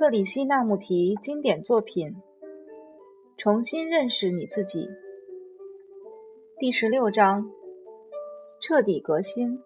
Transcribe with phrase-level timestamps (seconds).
[0.00, 2.08] 克里希那穆提经典作品
[3.36, 4.86] 《重新认识你自己》
[6.58, 7.50] 第十六章：
[8.62, 9.62] 彻底革新。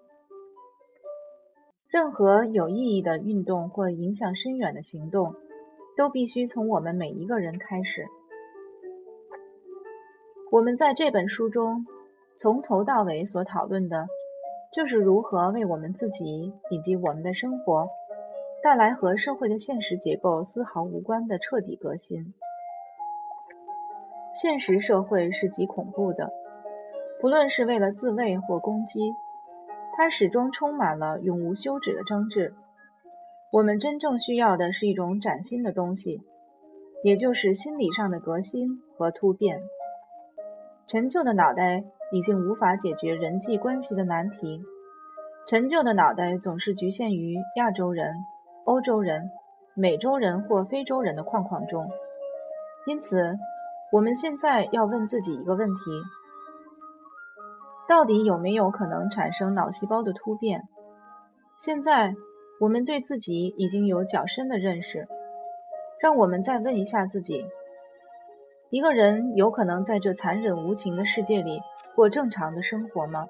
[1.86, 5.36] 任何有意义的运动或影响深远的行动，
[5.96, 8.05] 都必须从我们每一个人开始。
[10.51, 11.87] 我们在这本书中
[12.35, 14.09] 从头到尾所讨论的，
[14.73, 17.87] 就是如何为我们自己以及我们的生活。
[18.65, 22.32] 带来和社会的现实结构丝毫无关的彻底革新。
[24.32, 26.32] 现实社会是极恐怖的，
[27.21, 29.13] 不论是为了自卫或攻击，
[29.95, 32.55] 它始终充满了永无休止的争执。
[33.53, 36.22] 我们真正需要的是一种崭新的东西，
[37.03, 39.61] 也就是心理上的革新和突变。
[40.86, 44.64] 陈旧的脑袋已经无法解决人际关系的难题，
[45.47, 48.14] 陈旧的脑袋总是局限于亚洲人。
[48.64, 49.31] 欧洲人、
[49.75, 51.86] 美洲人或非洲人的框框中，
[52.86, 53.38] 因此，
[53.92, 55.83] 我们现在要问自己一个问题：
[57.86, 60.62] 到底有没有可能产生脑细胞的突变？
[61.58, 62.14] 现在，
[62.58, 65.06] 我们对自己已经有较深的认识，
[66.00, 67.47] 让我们再问一下自己：
[68.70, 71.60] 一个人有可能在这残忍无情的世界里
[71.94, 73.28] 过正常的生活吗？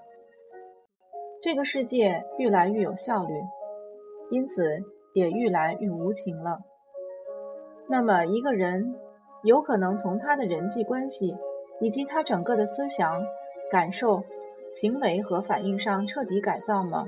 [1.42, 3.34] 这个世界越来越有效率，
[4.30, 4.93] 因此。
[5.14, 6.58] 也愈来愈无情了。
[7.88, 8.94] 那么，一个人
[9.42, 11.34] 有可能从他的人际关系
[11.80, 13.22] 以及他整个的思想、
[13.70, 14.24] 感受、
[14.74, 17.06] 行为和反应上彻底改造吗？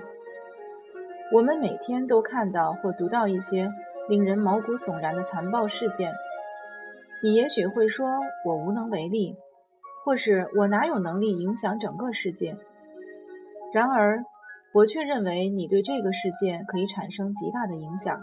[1.33, 3.73] 我们每天都看到或读到一些
[4.09, 6.13] 令人毛骨悚然的残暴事件。
[7.23, 8.09] 你也许会说
[8.47, 9.37] ：“我无能为力，
[10.05, 12.57] 或是我哪有能力影响整个世界？”
[13.75, 14.23] 然而，
[14.77, 18.21] 我却认为你对这个世界可以产生极大的影响。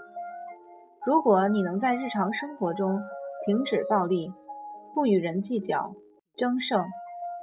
[1.04, 3.02] 如果你能在日常生活中
[3.44, 4.32] 停止暴力，
[4.94, 5.96] 不与人计较、
[6.38, 6.86] 争胜，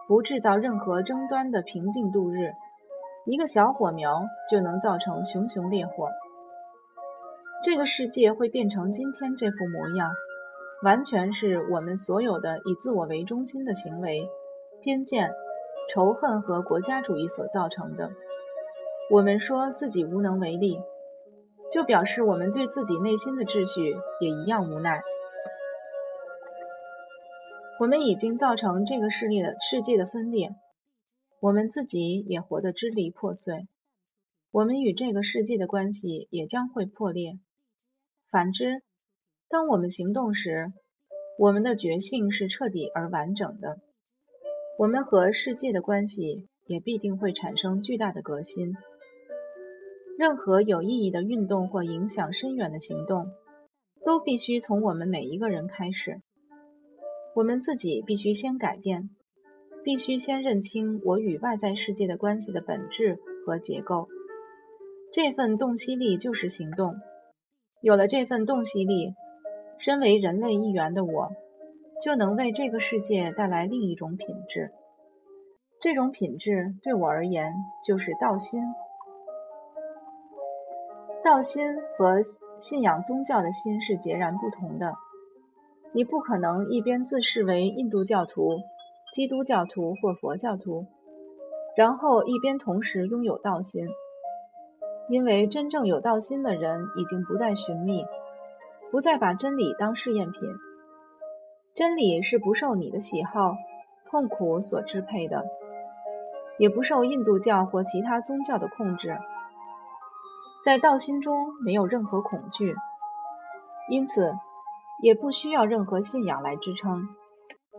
[0.07, 2.53] 不制造任何争端的平静度日，
[3.27, 6.09] 一个小火苗就能造成熊熊烈火。
[7.65, 10.09] 这个世界会变成今天这副模样，
[10.85, 14.25] 完全是我们所有的以自我为中心的行为、
[14.81, 15.33] 偏见、
[15.93, 18.09] 仇恨和国家主义所造成的。
[19.11, 20.79] 我们说自己无能为力，
[21.73, 25.03] 就表示我们对自己内心的秩序也一样无奈。
[27.81, 30.55] 我们已经造成这个世界的世界的分裂，
[31.41, 33.67] 我们自己也活得支离破碎，
[34.53, 37.41] 我们与这个世界的关系也将会破裂。
[38.31, 38.83] 反之，
[39.49, 40.73] 当我们行动时，
[41.37, 43.81] 我们的觉性是彻底而完整的，
[44.79, 48.77] 我们和世界的关系也必定会产生巨大的革新。
[50.21, 53.31] 任何有意义的运动或影响深远的行动，
[54.05, 56.21] 都必须从我们每一个人开始。
[57.35, 59.09] 我们自己必须先改变，
[59.83, 64.09] 必须先认清我与外在世界的关系的本质和结构。
[65.11, 66.97] 这份洞悉力就是行动。
[67.81, 69.15] 有了这份洞悉力，
[69.79, 71.31] 身为人类一员的我，
[72.05, 74.71] 就能为这个世界带来另一种品质。
[75.81, 77.55] 这种品质对我而言，
[77.89, 78.61] 就是道心。
[81.23, 82.23] 道心和
[82.59, 84.95] 信仰宗教的心是截然不同的。
[85.93, 88.61] 你不可能一边自视为印度教徒、
[89.13, 90.87] 基督教徒或佛教徒，
[91.77, 93.87] 然后一边同时拥有道心，
[95.09, 98.07] 因为真正有道心的人已经不再寻觅，
[98.91, 100.49] 不再把真理当试验品。
[101.75, 103.57] 真理是不受你的喜好、
[104.11, 105.45] 痛苦所支配的，
[106.59, 109.19] 也不受印度教或其他宗教的控制。
[110.63, 112.77] 在道心中没有任何恐惧，
[113.89, 114.35] 因此
[115.03, 117.09] 也不需要任何信仰来支撑。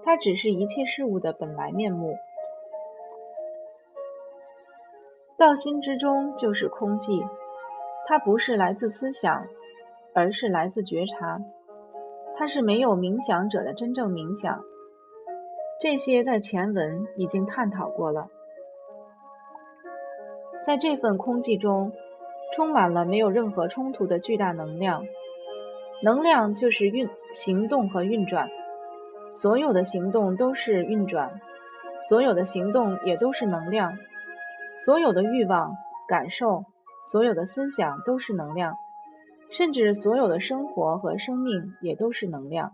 [0.03, 2.17] 它只是一切事物的本来面目。
[5.37, 7.23] 道心之中就是空寂，
[8.07, 9.45] 它不是来自思想，
[10.15, 11.39] 而是来自觉察。
[12.35, 14.59] 它是没有冥想者的真正冥想。
[15.79, 18.27] 这些在前文已经探讨过了。
[20.63, 21.91] 在这份空寂中。
[22.55, 25.05] 充满了没有任何冲突的巨大能量，
[26.03, 28.49] 能量就是运行动和运转，
[29.31, 31.31] 所有的行动都是运转，
[32.09, 33.93] 所有的行动也都是能量，
[34.85, 35.75] 所有的欲望、
[36.07, 36.65] 感受、
[37.11, 38.75] 所有的思想都是能量，
[39.49, 42.73] 甚至所有的生活和生命也都是能量。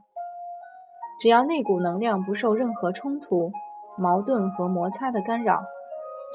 [1.20, 3.52] 只要那股能量不受任何冲突、
[3.98, 5.64] 矛盾和摩擦的干扰，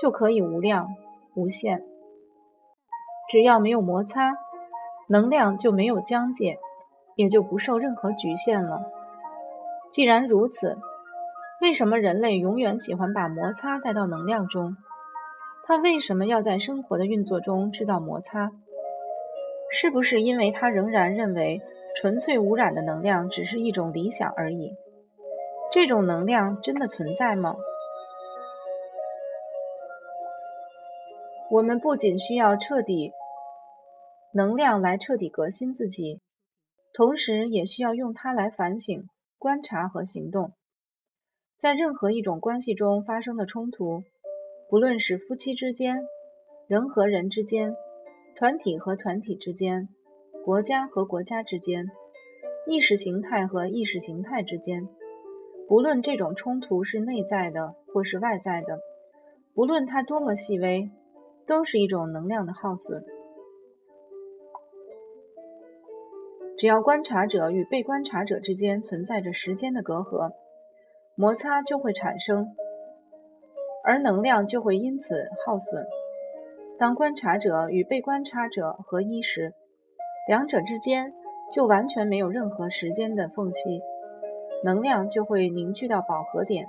[0.01, 0.89] 就可以无量
[1.35, 1.83] 无限。
[3.31, 4.35] 只要没有摩擦，
[5.09, 6.59] 能量就没有疆界，
[7.15, 8.83] 也就不受任何局限了。
[9.91, 10.79] 既然如此，
[11.61, 14.77] 为什么人类永远喜欢把摩擦带到能量中？
[15.65, 18.51] 他为什么要在生活的运作中制造摩擦？
[19.71, 21.63] 是不是因为他仍然认为
[21.97, 24.75] 纯粹无染的能量只是一种理想而已？
[25.71, 27.57] 这种能量真的存在吗？
[31.53, 33.13] 我们不仅需要彻底
[34.33, 36.19] 能量来彻底革新自己，
[36.95, 39.07] 同时也需要用它来反省、
[39.39, 40.53] 观察和行动。
[41.59, 44.03] 在任何一种关系中发生的冲突。
[44.71, 46.07] 不论是夫妻之间、
[46.69, 47.77] 人和人之间、
[48.35, 49.91] 团体和团体之间、
[50.47, 51.85] 国家和国家之间、
[52.67, 54.89] 意识形态和意识形态之间，
[55.69, 58.81] 不论这种冲突是内在的或是外在的，
[59.53, 60.91] 不论它多么细微，
[61.47, 63.05] 都是一种能量的耗损。
[66.59, 70.33] 只要观察者与被观察者之间存在着时间的隔阂，
[71.17, 72.55] 摩擦就会产生。
[73.85, 75.85] 而能量就会因此耗损。
[76.79, 79.55] 当观察者与被观察者合一时，
[80.29, 81.13] 两者之间
[81.51, 83.81] 就完全没有任何时间的缝隙，
[84.63, 86.69] 能量就会凝聚到饱和点。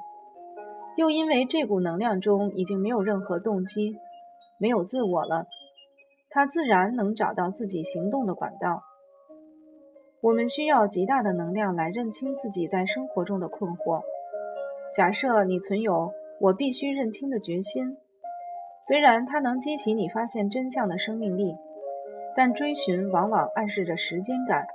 [0.95, 3.99] 又因为这股能量中已经没有任何动机，
[4.57, 5.47] 没有自我了，
[6.29, 8.83] 他自然能找到自己行动的管道。
[10.21, 14.01] 我们需要极大的能量来认清自己在生活中的困惑。
[14.95, 16.11] 假设你存有。
[16.39, 17.95] 我必须认清的决心，
[18.81, 21.55] 虽然它能激起你发现真相的生命力，
[22.35, 24.65] 但追寻往往暗示着时间感。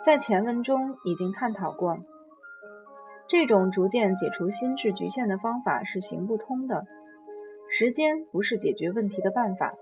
[0.00, 1.98] 在前文中已经探讨过，
[3.28, 6.86] 这种逐渐解除心智局限的方法是行不通的。
[7.72, 9.74] 时间不是解决问题的办法。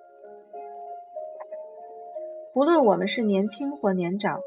[2.52, 4.40] 不论我们是年轻或年长，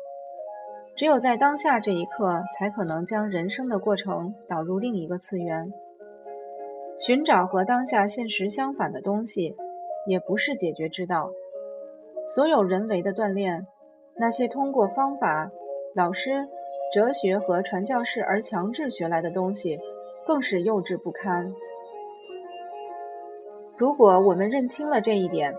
[0.95, 5.73] 只有在当下这一刻，才可能将人生的过程导入另一个次元。
[6.99, 9.55] 寻找和当下现实相反的东西，
[10.05, 11.31] 也不是解决之道。
[12.27, 13.65] 所有人为的锻炼，
[14.15, 15.49] 那些通过方法、
[15.95, 16.47] 老师、
[16.93, 19.79] 哲学和传教士而强制学来的东西，
[20.27, 21.51] 更是幼稚不堪。
[23.81, 25.55] 如果我们认清了这一点，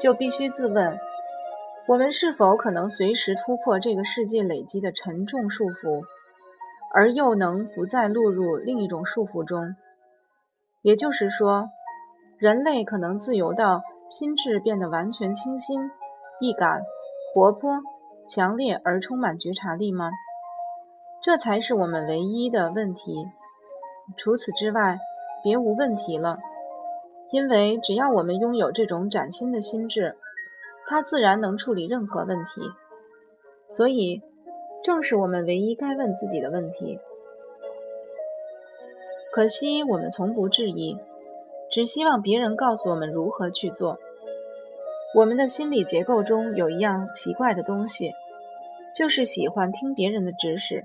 [0.00, 0.98] 就必须自问：
[1.86, 6.02] 我们是否可能随时突破这个世界累积的沉重束缚，
[6.94, 9.76] 而又能不再落入另一种束缚中？
[10.80, 11.68] 也就是说，
[12.38, 15.90] 人类可能自由到心智变得完全清新、
[16.40, 16.80] 易感、
[17.34, 17.82] 活泼、
[18.26, 20.08] 强烈而充满觉察力吗？
[21.20, 23.28] 这才是我们唯一的问题。
[24.16, 24.98] 除此之外，
[25.44, 26.38] 别无问题了。
[27.32, 30.16] 因为只要我们拥有这种崭新的心智，
[30.86, 32.60] 它自然能处理任何问题。
[33.68, 34.20] 所以，
[34.82, 36.98] 正是我们唯一该问自己的问题。
[39.32, 40.98] 可惜我们从不质疑，
[41.70, 43.98] 只希望别人告诉我们如何去做。
[45.14, 48.12] 我们的心理结构中有一样奇怪的东西，
[48.94, 50.84] 就是喜欢听别人的指使。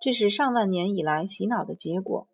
[0.00, 2.28] 这是上万年以来洗脑的结果。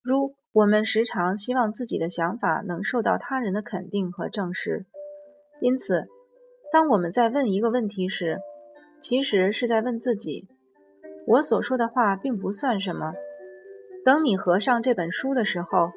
[0.00, 4.86] 如我们时常希望自己的想法能受到他人的肯定和证实，
[5.60, 6.08] 因此，
[6.72, 8.38] 当我们在问一个问题时，
[9.00, 10.48] 其实是在问自己。
[11.26, 13.12] 我所说的话并不算什么。
[14.04, 15.90] 等你合上这本书的时候，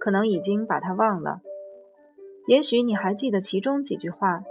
[0.00, 1.40] 可能已经把它忘了。
[2.46, 4.42] 也许你还记得其中几句话，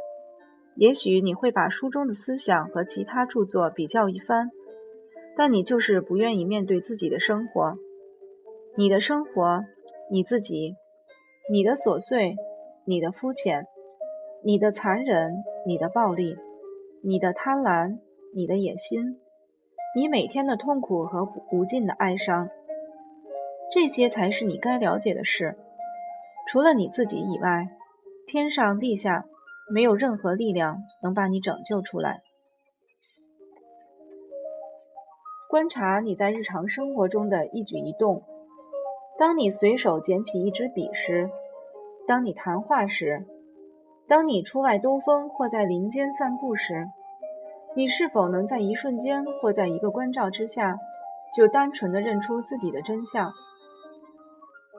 [0.76, 4.52] 也许你会把书中的思想和其他著作比较一番，
[5.36, 7.80] 但你就是不愿意面对自己的生活。
[8.80, 9.66] 你的生活，
[10.12, 10.76] 你自己，
[11.50, 12.36] 你的琐碎，
[12.86, 13.66] 你的肤浅，
[14.44, 16.38] 你的残忍，你的暴力，
[17.04, 17.98] 你的贪婪，
[18.36, 19.20] 你的野心。
[19.96, 22.52] 你每天的痛苦和无尽的哀伤，
[23.72, 25.58] 这些才是你该了解的事。
[26.48, 27.70] 除了你自己以外，
[28.28, 29.26] 天上地下
[29.74, 32.22] 没有任何力量能把你拯救出来。
[35.50, 38.22] 观察你在日常生活中的一举一动。
[39.20, 41.30] 当你随手捡起一支笔时，
[42.08, 43.26] 当你谈话时，
[44.08, 46.88] 当你出外兜风或在林间散步时。
[47.76, 50.80] 你是否能在一瞬间或在一个关照之下，
[51.36, 53.32] 就单纯的认出自己的真相？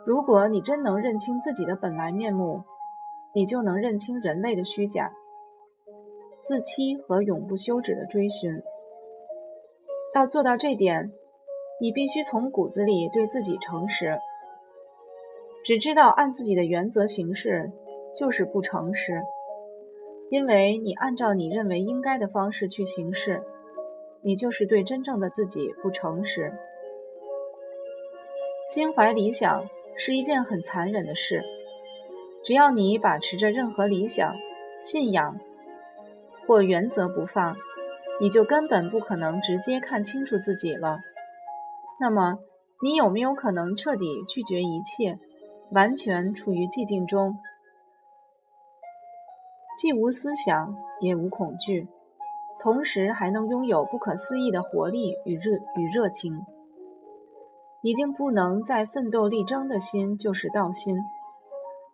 [0.04, 2.64] 如果你真能认清自己的本来面目，
[3.35, 5.12] 你就能认清人类的虚假、
[6.42, 8.62] 自欺和永不休止的追寻。
[10.14, 11.12] 要做到这点，
[11.80, 14.18] 你必须从骨子里对自己诚实。
[15.69, 17.71] 只知道按自己的原则行事，
[18.17, 19.21] 就是不诚实。
[20.31, 23.43] 因为你按照你认为应该的方式去行事，
[24.23, 26.55] 你就是对真正的自己不诚实。
[28.73, 31.45] 心怀理想是一件很残忍的事，
[32.43, 34.35] 只要你把持着任何理想、
[34.81, 35.39] 信仰
[36.47, 37.55] 或原则不放，
[38.23, 41.01] 你就根本不可能直接看清楚自己了。
[42.01, 42.39] 那么，
[42.83, 45.19] 你有没有可能彻底拒绝一切，
[45.73, 47.39] 完全处于寂静中，
[49.77, 51.87] 既无思想也无恐惧，
[52.61, 56.45] 同时还能拥有不可思议的活力与热与热情？
[57.83, 60.97] 已经不能再奋斗力争的心，就是道心。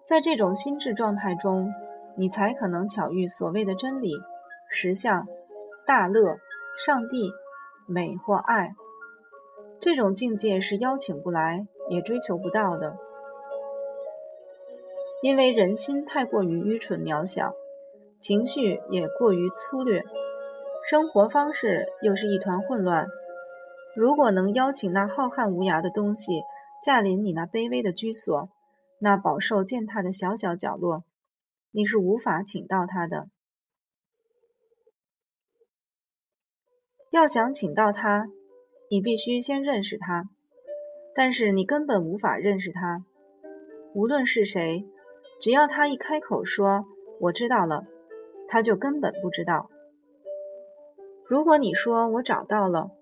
[0.05, 1.73] 在这种心智状态中，
[2.17, 4.13] 你才可能巧遇所谓的真理、
[4.71, 5.27] 实相、
[5.87, 6.39] 大乐、
[6.87, 7.31] 上帝、
[7.87, 8.75] 美或爱。
[9.81, 12.97] 这种境界是邀请不来，也追求不到的，
[15.25, 17.55] 因为人心太过于愚蠢渺小，
[18.21, 20.05] 情绪也过于粗略，
[20.87, 23.09] 生活方式又是一团混乱。
[23.97, 26.43] 如果能邀请那浩瀚无涯的东西
[26.85, 28.51] 驾临你那卑微的居所，
[29.01, 31.05] 那饱受践踏的小小角落，
[31.71, 33.29] 你是无法请到他的。
[37.11, 38.27] 要想请到他。
[38.91, 40.25] 你必须先认识他，
[41.15, 43.07] 但是你根本无法认识他。
[43.95, 44.85] 无论是谁，
[45.45, 46.87] 只要他一开口说
[47.21, 47.85] “我知道了”，
[48.49, 49.69] 他就根本不知道。
[51.29, 52.93] 如果你说我找到了，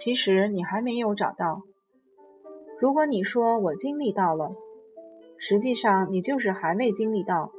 [0.00, 1.62] 其实你还没有找到。
[2.80, 4.56] 如果你说我经历到了，
[5.38, 7.52] 实际上你就是还未经历到。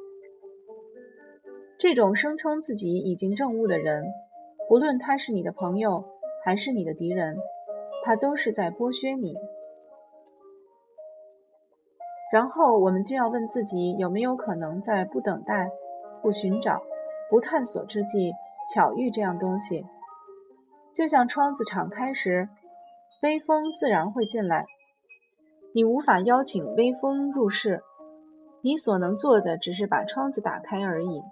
[1.80, 4.04] 这种声称自己已经证悟的人，
[4.68, 6.04] 不论他是你的朋友
[6.44, 7.38] 还是你的敌人。
[8.04, 9.34] 他都是在剥削你，
[12.36, 15.72] 然后我们就要问自己有没有可能在不等待、
[16.22, 16.84] 不寻找、
[17.30, 18.34] 不探索之际
[18.74, 19.86] 巧遇这样东西。
[20.94, 22.50] 就像窗子敞开时，
[23.24, 24.66] 微风自然会进来。
[25.74, 27.82] 你无法邀请微风入室，
[28.60, 31.24] 你所能做的只是把窗子打开而已。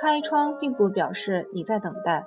[0.00, 2.24] 开窗并不表示你在等待，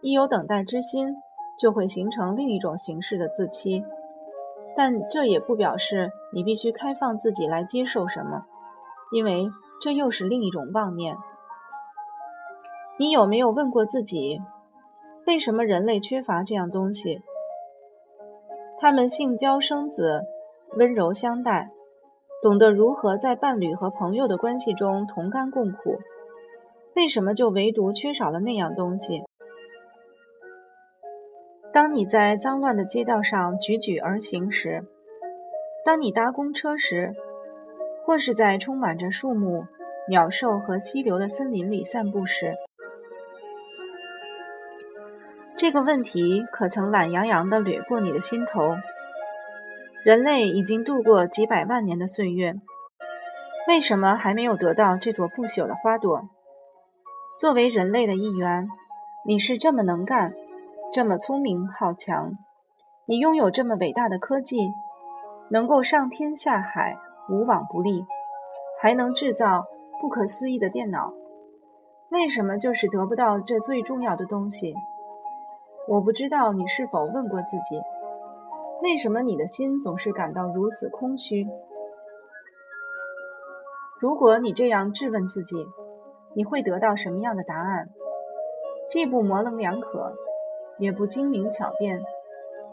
[0.00, 1.14] 一有等待之心。
[1.58, 3.82] 就会形成另一种形式的自欺，
[4.76, 8.44] 但这也不表示你必须开放自己来接受什么，
[9.10, 11.16] 因为这又是另一种妄念。
[12.98, 14.40] 你有没有问过自己，
[15.26, 17.22] 为什么人类缺乏这样东西？
[18.78, 20.22] 他们性交生子，
[20.76, 21.70] 温柔相待，
[22.42, 25.98] 懂得如何在伴侣和朋友的关系中同甘共苦，
[26.94, 29.24] 为什么就唯独缺少了那样东西？
[31.76, 34.82] 当你在脏乱的街道上踽踽而行时，
[35.84, 37.14] 当你搭公车时，
[38.02, 39.66] 或是在充满着树木、
[40.08, 42.54] 鸟兽和溪流的森林里散步时，
[45.54, 48.74] 这个问题可曾懒洋洋地掠过你的心头？
[50.02, 52.54] 人类已经度过几百万年的岁月，
[53.68, 56.26] 为什么还没有得到这朵不朽的花朵？
[57.38, 58.66] 作为人类的一员，
[59.26, 60.32] 你是这么能干。
[60.96, 62.38] 这么聪明好强，
[63.04, 64.72] 你拥有这么伟大的科技，
[65.50, 66.96] 能够上天下海
[67.28, 68.06] 无往不利，
[68.80, 69.66] 还能制造
[70.00, 71.12] 不可思议的电脑，
[72.08, 74.74] 为什么就是得不到这最重要的东西？
[75.86, 77.78] 我不知道你是否问过自己，
[78.82, 81.46] 为什么你的心总是感到如此空虚？
[84.00, 85.58] 如果你这样质问自己，
[86.32, 87.90] 你会得到什么样的答案？
[88.88, 90.16] 既不模棱两可。
[90.78, 92.02] 也不精明巧辩，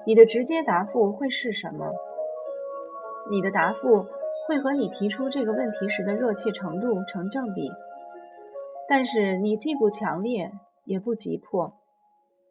[0.05, 1.93] 你的直接答复会是什么？
[3.31, 4.05] 你的答复
[4.47, 7.71] 会和你提出这个问题时的热切程度成正比，
[8.89, 10.51] 但是你既不强烈
[10.85, 11.73] 也不急迫，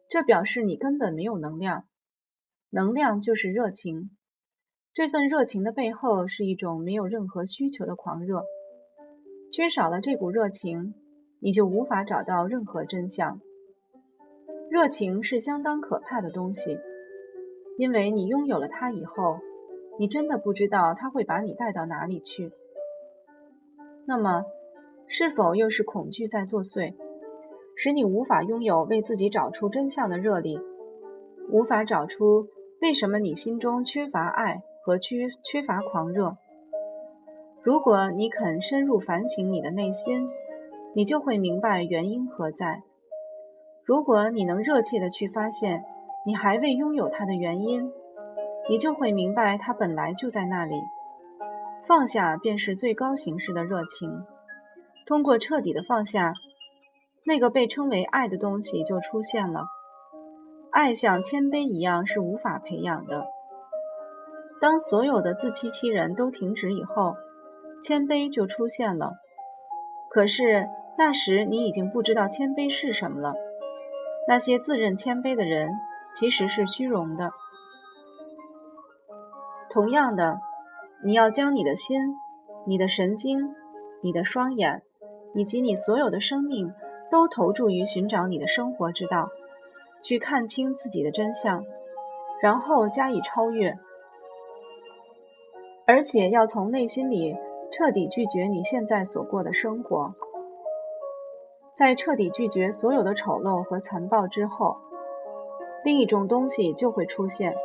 [0.09, 1.83] 这表示你根本没有能量。
[2.71, 4.09] 能量就是热情，
[4.95, 8.43] 这份热情的背后是一种没有任何需求的狂热。
[9.51, 10.95] 缺少了这股热情，
[11.39, 13.39] 你就无法找到任何真相。
[14.73, 16.79] 热情是相当可怕的东西，
[17.77, 19.37] 因为你拥有了它以后，
[19.99, 22.51] 你真的不知道它会把你带到哪里去。
[24.07, 24.43] 那么，
[25.05, 26.95] 是否又是恐惧在作祟，
[27.75, 30.59] 使你无法拥有为自己找出真相的热力，
[31.51, 32.47] 无法找出
[32.81, 36.35] 为什么你心中缺乏爱和缺缺乏狂热？
[37.61, 40.27] 如果你肯深入反省你的内心，
[40.95, 42.81] 你就会明白原因何在。
[43.85, 45.83] 如果你能热切地去发现
[46.25, 47.91] 你还未拥有它的原因，
[48.69, 50.75] 你就会明白它本来就在那里。
[51.85, 54.25] 放下便是最高形式的热情。
[55.05, 56.33] 通过彻底的放下，
[57.25, 59.65] 那个被称为爱的东西就出现了。
[60.71, 63.25] 爱像谦卑一样是无法培养的。
[64.61, 67.17] 当所有的自欺欺人都停止以后，
[67.81, 69.11] 谦卑就出现了。
[70.09, 73.33] 可是那时你已经不知道谦卑是什么了。
[74.27, 75.71] 那些自认谦卑的人
[76.13, 77.31] 其实是虚荣的。
[79.69, 80.39] 同样的，
[81.03, 82.15] 你要将你的心、
[82.65, 83.55] 你的神经、
[84.01, 84.83] 你的双眼，
[85.33, 86.71] 以及你所有的生命，
[87.11, 89.29] 都投注于寻找你的生活之道，
[90.01, 91.65] 去看清自己的真相，
[92.41, 93.77] 然后加以超越。
[95.85, 97.35] 而且要从内心里
[97.71, 100.11] 彻底拒绝你现在所过的生活，
[101.73, 104.77] 在彻底拒绝所有的丑陋和残暴之后，
[105.83, 107.55] 另一种东西就会出现。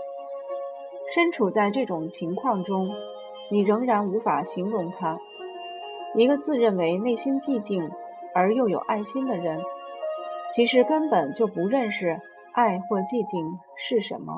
[1.14, 2.90] 身处在这种情况中，
[3.50, 5.18] 你仍然无法形容它。
[6.14, 7.90] 一个自认为内心寂静
[8.34, 9.60] 而又有爱心的人，
[10.50, 12.18] 其实根本就不认识
[12.52, 14.34] 爱或寂静是什么。